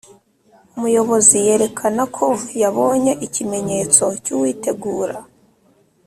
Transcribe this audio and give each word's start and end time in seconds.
umuyobozi 0.75 1.35
yerekana 1.47 2.03
ko 2.15 2.27
yabonye 2.61 3.13
ikimenyetso 3.25 4.03
cy 4.23 4.29
uwitegura 4.35 5.17